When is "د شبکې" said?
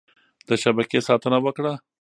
0.47-0.99